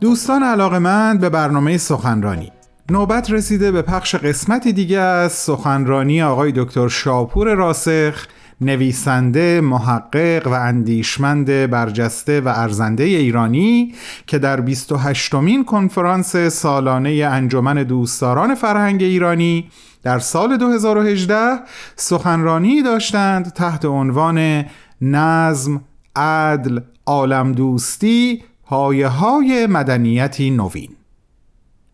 [0.00, 2.52] دوستان علاقمند به برنامه سخنرانی.
[2.90, 8.26] نوبت رسیده به پخش قسمتی دیگه از سخنرانی آقای دکتر شاپور راسخ
[8.60, 13.94] نویسنده، محقق و اندیشمند برجسته و ارزنده ایرانی
[14.26, 19.70] که در 28 مین کنفرانس سالانه انجمن دوستداران فرهنگ ایرانی
[20.02, 21.36] در سال 2018
[21.96, 24.64] سخنرانی داشتند تحت عنوان
[25.00, 25.80] نظم،
[26.16, 30.90] عدل، عالم دوستی، پایه های مدنیتی نوین.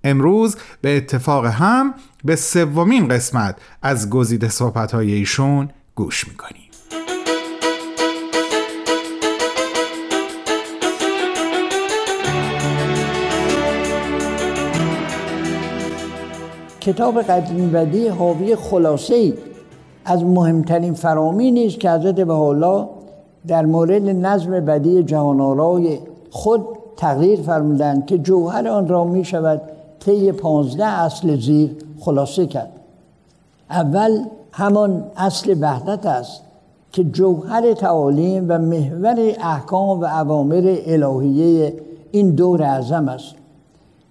[0.04, 6.62] امروز به اتفاق هم به سومین قسمت از گزیده صحبت های ایشون گوش می‌کنیم.
[16.80, 19.34] کتاب قدیم بدی حاوی خلاصه ای
[20.04, 22.88] از مهمترین فرامینی است که حضرت حالا
[23.46, 25.98] در مورد نظم بدی جهانآرای
[26.34, 26.66] خود
[26.96, 29.60] تغییر فرمودند که جوهر آن را می شود
[30.00, 32.72] طی پانزده اصل زیر خلاصه کرد.
[33.70, 36.42] اول همان اصل وحدت است
[36.92, 41.74] که جوهر تعالیم و محور احکام و اوامر الهیه
[42.10, 43.34] این دور اعظم است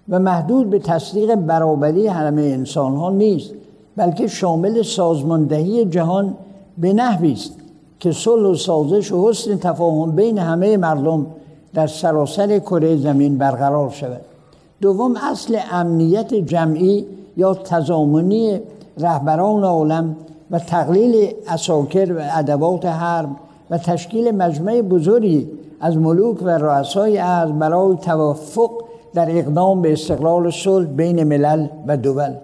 [0.08, 3.50] و محدود به تصدیق برابری همه انسان ها نیست
[3.96, 6.34] بلکه شامل سازماندهی جهان
[6.78, 7.52] به نحوی است
[8.00, 11.26] که صلح و سازش و حسن تفاهم بین همه مردم
[11.74, 14.20] در سراسر کره زمین برقرار شود.
[14.80, 17.06] دوم اصل امنیت جمعی
[17.36, 18.60] یا تضامنی
[18.98, 20.16] رهبران عالم
[20.50, 23.28] و تقلیل اساکر و ادوات حرب
[23.70, 25.48] و تشکیل مجمع بزرگی
[25.80, 28.70] از ملوک و رؤسای ارز برای توافق
[29.14, 32.34] در اقدام به استقلال صلح بین ملل و دول.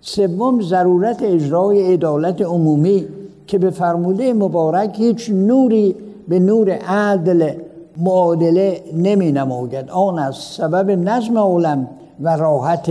[0.00, 3.06] سوم ضرورت اجرای عدالت عمومی
[3.46, 5.96] که به فرموده مبارک هیچ نوری
[6.28, 7.50] به نور عدل
[7.96, 9.90] معادله نمی نماید.
[9.90, 11.88] آن از سبب نظم عالم
[12.20, 12.90] و راحت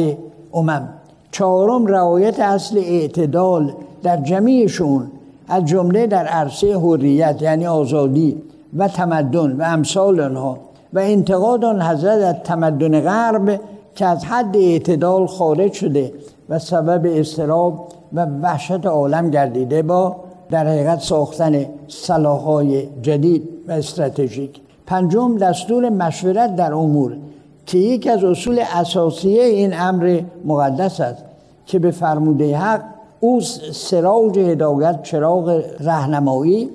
[0.53, 0.89] امم.
[1.31, 3.73] چهارم رعایت اصل اعتدال
[4.03, 5.07] در جمعیشون
[5.47, 8.41] از جمله در عرصه حریت یعنی آزادی
[8.77, 10.57] و تمدن و امثال آنها.
[10.93, 13.59] و انتقاد آن حضرت از تمدن غرب
[13.95, 16.13] که از حد اعتدال خارج شده
[16.49, 20.16] و سبب استراب و وحشت عالم گردیده با
[20.49, 24.64] در حقیقت ساختن سلاحهای جدید و استراتژیک.
[24.88, 27.18] پنجم دستور مشورت در امور
[27.66, 31.23] که یکی از اصول اساسی این امر مقدس است
[31.66, 32.81] که به فرموده حق
[33.19, 33.41] او
[33.72, 36.69] سراج هدایت چراغ رهنمایی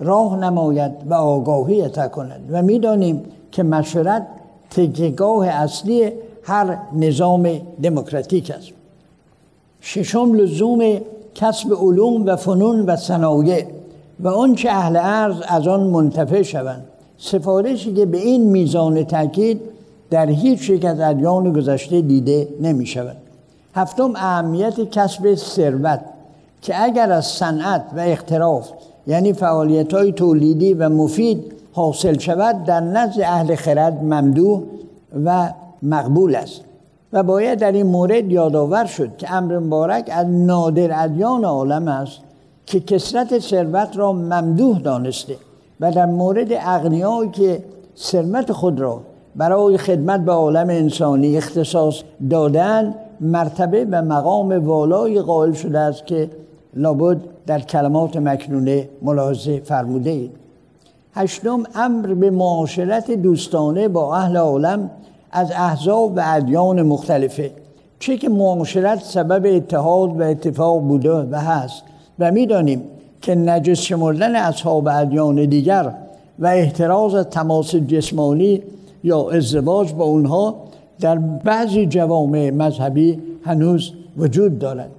[0.00, 2.48] راه نماید و آگاهی عطا کند.
[2.50, 3.22] و می‌دانیم
[3.52, 4.26] که مشورت
[4.70, 6.12] تکیگاه اصلی
[6.42, 7.48] هر نظام
[7.82, 8.68] دموکراتیک است.
[9.80, 11.00] ششم لزوم
[11.34, 13.66] کسب علوم و فنون و صنایع
[14.20, 16.84] و آنچه اهل ارز از آن منتفع شوند.
[17.18, 19.60] سفارشی که به این میزان تاکید
[20.10, 23.16] در هیچ یک از ادیان گذشته دیده نمی شود.
[23.74, 26.00] هفتم اهمیت کسب ثروت
[26.62, 28.70] که اگر از صنعت و اختراف
[29.06, 34.62] یعنی فعالیت های تولیدی و مفید حاصل شود در نزد اهل خرد ممدوح
[35.24, 36.60] و مقبول است.
[37.12, 42.20] و باید در این مورد یادآور شد که امر مبارک از نادر ادیان عالم است
[42.66, 45.36] که کسرت ثروت را ممدوح دانسته.
[45.80, 47.62] و در مورد اغنیایی که
[47.96, 49.00] ثروت خود را
[49.36, 56.30] برای خدمت به عالم انسانی اختصاص دادن مرتبه و مقام والای قائل شده است که
[56.74, 60.30] لابد در کلمات مکنونه ملاحظه فرموده اید
[61.14, 64.90] هشتم امر به معاشرت دوستانه با اهل عالم
[65.32, 67.50] از احزاب و ادیان مختلفه.
[67.98, 71.82] چه که معاشرت سبب اتحاد و اتفاق بوده و هست.
[72.18, 72.84] و می‌دانیم
[73.22, 75.92] که نجس شمردن اصحاب ادیان دیگر
[76.38, 78.62] و احتراز از تماس جسمانی
[79.04, 80.56] یا ازدواج با اونها
[81.00, 84.90] در بعضی جوامع مذهبی هنوز وجود دارد.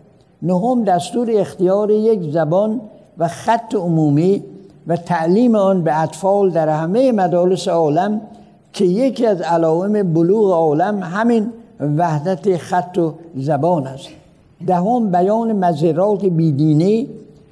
[0.42, 2.82] نهم دستور اختیار یک زبان
[3.18, 4.44] و خط عمومی
[4.88, 8.22] و تعلیم آن به اطفال در همه مدارس عالم
[8.74, 11.50] که یکی از علائم بلوغ عالم همین
[11.98, 14.10] وحدت خط و زبان است.
[14.68, 17.08] دهم بیان مذرات بیدینی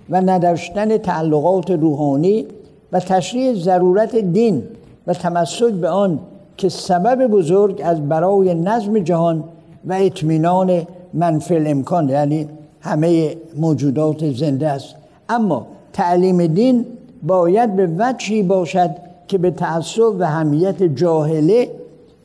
[0.10, 2.46] و نداشتن تعلقات روحانی
[2.92, 4.64] و تشریح ضرورت دین
[5.08, 6.20] و تمسک به آن
[6.58, 9.44] که سبب بزرگ از برای نظم جهان
[9.86, 12.48] و اطمینان منفل امکان یعنی
[12.82, 14.96] همه موجودات زنده است.
[15.30, 16.86] اما تعلیم دین
[17.24, 18.90] باید به وجهی باشد
[19.28, 21.70] که به تعصب و همیت جاهله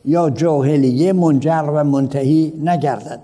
[0.05, 3.21] یا جاهلیه منجر و منتهی نگردد.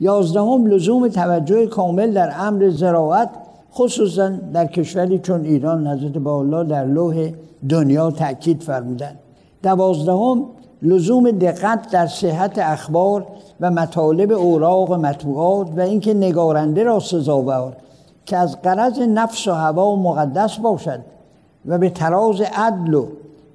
[0.00, 3.28] یازدهم لزوم توجه کامل در امر زراعت
[3.74, 7.32] خصوصا در کشوری چون ایران حضرت بالا در لوح
[7.68, 9.18] دنیا تاکید فرمودند.
[9.62, 10.44] دوازدهم
[10.82, 13.26] لزوم دقت در صحت اخبار
[13.60, 17.76] و مطالب اوراق و مطبوعات و اینکه نگارنده را سزاوار
[18.26, 21.00] که از قرض نفس و هوا مقدس باشد
[21.66, 23.06] و به تراز عدل و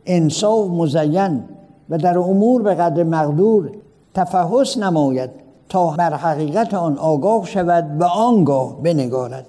[0.05, 1.43] انصاف مزین
[1.89, 3.71] و در امور به قدر مقدور
[4.13, 5.29] تفحص نماید
[5.69, 9.45] تا بر حقیقت آن آگاه شود و آنگاه بنگارد.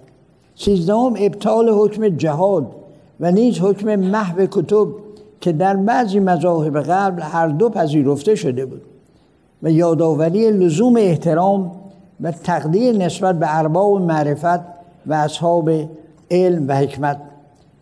[0.60, 2.66] سیزدهم ابطال حکم جهاد
[3.20, 4.88] و نیز حکم محو کتب
[5.40, 8.82] که در بعضی مذاهب قبل هر دو پذیرفته شده بود
[9.62, 11.72] و یادآوری لزوم احترام
[12.20, 14.60] و تقدیر نسبت به ارباب معرفت
[15.06, 15.70] و اصحاب
[16.30, 17.18] علم و حکمت.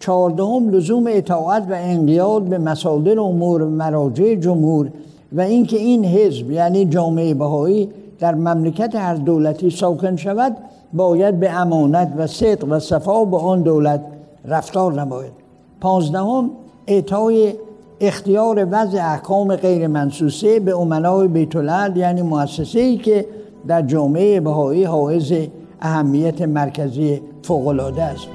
[0.00, 4.90] چهاردهم لزوم اطاعت و انقیاد به مصادر امور مراجع جمهور
[5.32, 7.88] و اینکه این حزب یعنی جامعه بهایی
[8.18, 10.56] در مملکت هر دولتی ساکن شود
[10.92, 14.00] باید به امانت و صدق و صفا با آن دولت
[14.44, 15.32] رفتار نماید.
[15.80, 16.50] پانزدهم
[16.86, 17.54] اعطای
[18.00, 21.54] اختیار وضع احکام غیر منسوسه به امنای بیت
[21.96, 23.26] یعنی مؤسسه ای که
[23.66, 25.32] در جامعه بهایی حائز
[25.80, 28.28] اهمیت مرکزی فوقالعاده است.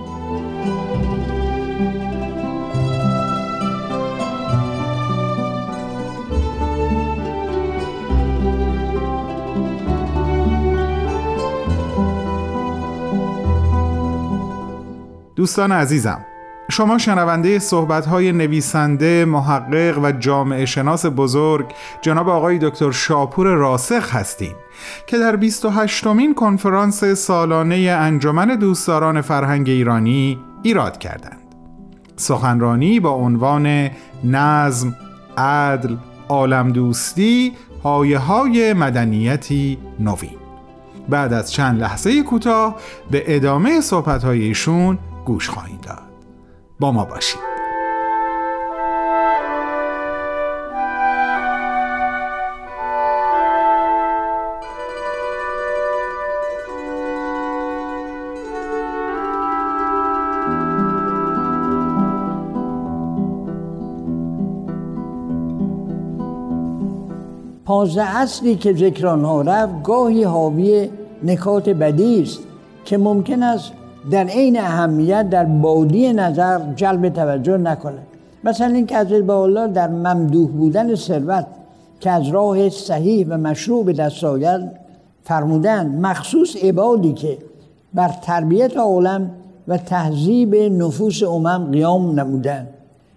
[15.35, 16.25] دوستان عزیزم
[16.71, 21.65] شما شنونده صحبت های نویسنده، محقق و جامعه شناس بزرگ
[22.01, 24.55] جناب آقای دکتر شاپور راسخ هستیم
[25.07, 31.41] که در 28 مین کنفرانس سالانه انجمن دوستداران فرهنگ ایرانی ایراد کردند.
[32.15, 33.89] سخنرانی با عنوان
[34.23, 34.95] نظم،
[35.37, 35.95] عدل،
[36.29, 40.37] عالم دوستی، پایه های مدنیتی نوین.
[41.09, 42.75] بعد از چند لحظه کوتاه
[43.11, 46.03] به ادامه صحبت ایشون گوش خواهید داد.
[46.79, 47.51] با ما باشید
[67.65, 70.89] پانزده اصلی که ذکران ها رفت گاهی حاوی
[71.23, 72.39] نکات بدی است
[72.85, 73.73] که ممکن است
[74.11, 77.99] در عین اهمیت در بادی نظر جلب توجه نکنه.
[78.43, 81.45] مثلا اینکه حضرت الله در ممدوح بودن ثروت
[81.99, 84.61] که از راه صحیح و مشروع به دست آید
[85.23, 87.37] فرمودن مخصوص عبادی که
[87.93, 89.31] بر تربیت عالم
[89.67, 92.67] و تهذیب نفوس امم قیام نمودن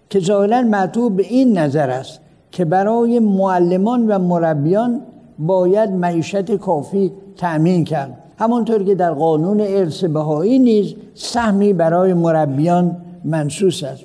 [0.09, 2.19] که ظاهرا معطوب به این نظر است
[2.51, 5.01] که برای معلمان و مربیان
[5.39, 8.24] باید معیشت کافی تأمین کرد.
[8.39, 14.03] همانطور که در قانون ارث بهایی نیز سهمی برای مربیان منصوص است.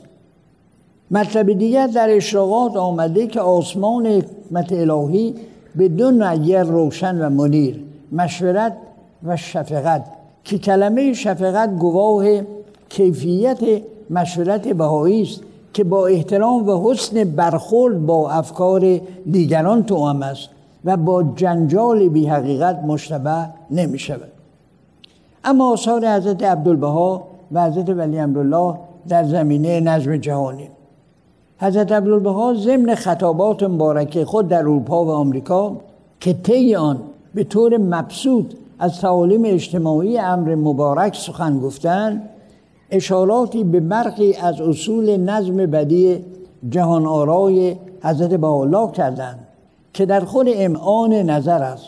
[1.10, 5.34] مطلب دیگر در اشراقات آمده که آسمان حکمت الهی
[5.76, 8.76] به دو نیر روشن و منیر مشورت
[9.26, 10.04] و شفقت
[10.44, 12.24] که کلمه شفقت گواه
[12.88, 13.58] کیفیت
[14.10, 15.40] مشورت بهایی است
[15.74, 19.00] که با احترام و حسن برخورد با افکار
[19.30, 20.48] دیگران توام است.
[20.84, 24.32] و با جنجال بی حقیقت مشتبه نمی شود
[25.44, 28.74] اما آثار حضرت عبدالبها و حضرت ولی امرالله
[29.08, 30.68] در زمینه نظم جهانی.
[31.58, 35.76] حضرت عبدالبها ضمن خطابات مبارکه خود در اروپا و آمریکا
[36.20, 36.98] که طی آن
[37.34, 42.28] به طور مبسوط از تعالیم اجتماعی امر مبارک سخن گفتند
[42.90, 46.24] اشاراتی به برخی از اصول نظم بدی
[46.68, 49.38] جهان آرای حضرت بهاءالله کردند.
[49.94, 51.86] که در خود امعان نظر است.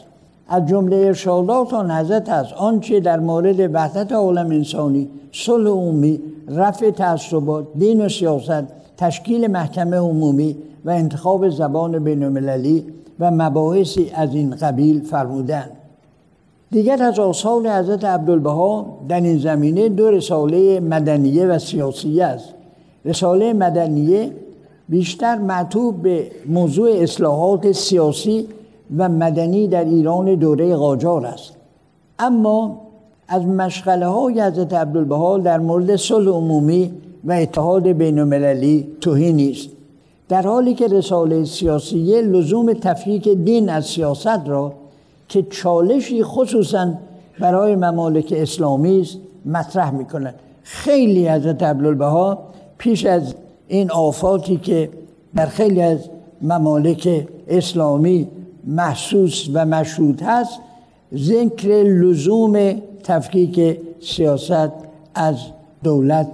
[0.48, 2.52] از جمله ارشادات آن حضرت است.
[2.52, 8.64] آنچه در مورد وحدت عالم انسانی صلح عمومی رفع تعصبات دین و سیاست
[8.96, 12.22] تشکیل محکمه عمومی و انتخاب زبان بین
[13.20, 15.70] و مباحثی از این قبیل فرمودند.
[16.70, 22.48] دیگر از آثار حضرت عبدالبها در این زمینه دو رساله مدنیه و سیاسیه است.
[23.04, 24.30] رساله مدنیه
[24.88, 28.48] بیشتر معطوب به موضوع اصلاحات سیاسی
[28.96, 31.52] و مدنی در ایران دوره قاجار است.
[32.18, 32.80] اما
[33.28, 36.92] از مشغله های حضرت عبدالبها در مورد صلح عمومی
[37.24, 39.68] و اتحاد بین المللی توهی نیست.
[40.28, 44.72] در حالی که رساله سیاسیه لزوم تفکیک دین از سیاست را
[45.28, 46.94] که چالشی خصوصا
[47.40, 52.38] برای ممالک اسلامی است مطرح می‌کنند خیلی حضرت عبدالبها
[52.78, 53.34] پیش از
[53.68, 54.88] این آفاتی که
[55.34, 55.98] در خیلی از
[56.42, 58.28] ممالک اسلامی
[58.64, 60.60] محسوس و مشهود هست
[61.14, 64.70] ذکر لزوم تفکیک سیاست
[65.14, 65.36] از
[65.84, 66.28] دولت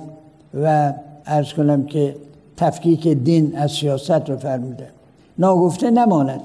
[0.62, 0.92] و
[1.26, 2.16] ارز کنم که
[2.56, 4.88] تفکیک دین از سیاست رو فرموده.
[5.38, 6.40] ناگفته نماند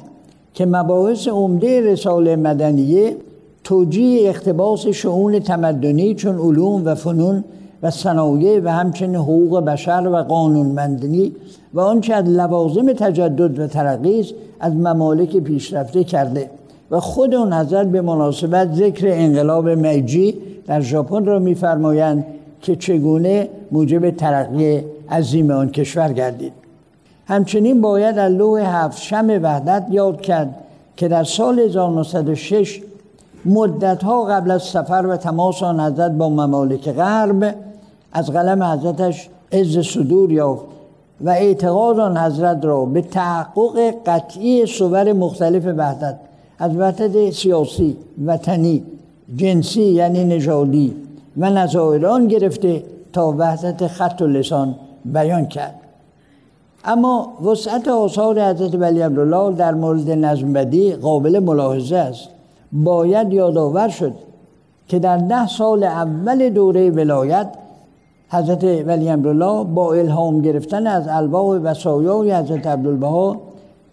[0.53, 3.17] که مباحث عمده رساله مدنیه
[3.63, 7.43] توجیه اقتباس شعون تمدنی چون علوم و فنون
[7.83, 11.31] و صنایع و همچنین حقوق بشر و قانون مندنی
[11.73, 14.25] و آنچه از لوازم تجدد و ترقی
[14.59, 16.49] از ممالک پیشرفته کرده
[16.91, 20.37] و خود اون حضرت به مناسبت ذکر انقلاب میجی
[20.67, 22.25] در ژاپن را میفرمایند
[22.61, 26.53] که چگونه موجب ترقی عظیم آن کشور گردید.
[27.27, 30.55] همچنین باید از لوح هفت شم وحدت یاد کرد
[30.97, 32.81] که در سال 1906
[33.45, 37.55] مدتها قبل از سفر و تماس آن حضرت با ممالک غرب
[38.13, 40.65] از قلم حضرتش عز صدور یافت
[41.21, 46.19] و اعتقاد آن حضرت را به تحقق قطعی صور مختلف وحدت
[46.59, 48.83] از وحدت سیاسی وطنی
[49.35, 50.95] جنسی یعنی نژادی
[51.37, 55.75] و نظایران گرفته تا وحدت خط و لسان بیان کرد.
[56.85, 62.29] اما وسعت آثار حضرت ولی عبدالله در مورد نظم بدی قابل ملاحظه است.
[62.71, 64.13] باید یادآور شد
[64.87, 67.47] که در ده سال اول دوره ولایت
[68.33, 73.41] حضرت ولی امرالله با الهام گرفتن از الواح و سایای حضرت عبدالبها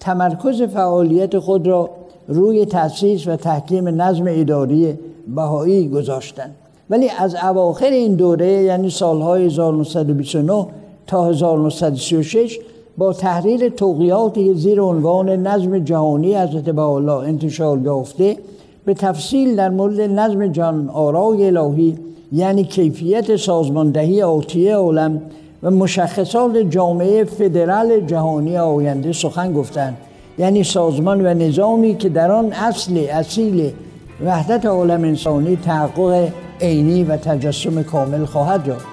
[0.00, 1.90] تمرکز فعالیت خود را
[2.28, 4.98] روی تأسیس و تحکیم نظم اداری
[5.34, 6.54] بهایی گذاشتند.
[6.90, 10.66] ولی از اواخر این دوره یعنی سالهای 1929
[11.06, 12.58] تا 1936
[12.98, 18.36] با تحریر توقیاتی زیر عنوان نظم جهانی حضرت بهاءالله انتشار یافته
[18.84, 21.98] به تفصیل در مورد نظم جان آرای الهی
[22.32, 25.22] یعنی کیفیت سازماندهی آتیه عالم
[25.62, 29.96] و مشخصات جامعه فدرال جهانی آینده سخن گفتند.
[30.38, 33.70] یعنی سازمان و نظامی که در آن اصل اصیل
[34.24, 36.28] وحدت عالم انسانی تحقق
[36.60, 38.86] عینی و تجسم کامل خواهد یافت.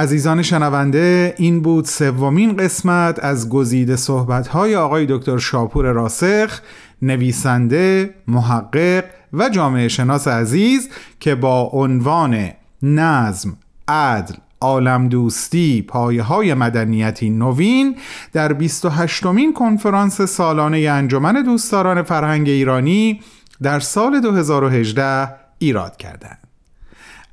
[0.00, 6.60] عزیزان شنونده این بود سومین قسمت از گزیده صحبت‌های آقای دکتر شاپور راسخ
[7.02, 10.88] نویسنده، محقق و جامعه شناس عزیز
[11.20, 12.50] که با عنوان
[12.82, 13.56] نظم،
[13.88, 17.96] عدل، عالم دوستی پایه های مدنیتی نوین
[18.32, 23.20] در 28 مین کنفرانس سالانه انجمن دوستداران فرهنگ ایرانی
[23.62, 25.28] در سال 2018
[25.58, 26.49] ایراد کردند.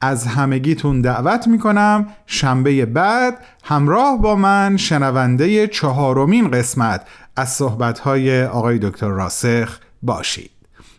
[0.01, 2.07] از همگیتون دعوت می‌کنم.
[2.25, 10.51] شنبه بعد همراه با من شنونده چهارمین قسمت از صحبتهای آقای دکتر راسخ باشید.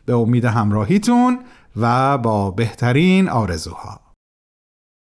[0.07, 1.39] به امید همراهیتون
[1.77, 4.08] و با بهترین آرزوها.